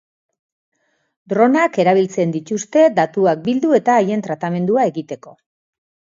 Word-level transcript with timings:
Dronak 1.33 1.77
erabiltzen 1.83 2.33
dituzte 2.37 2.87
datuak 3.01 3.45
bildu 3.45 3.77
eta 3.83 4.01
haien 4.01 4.27
tratamendua 4.31 4.89
egiteko. 4.95 5.37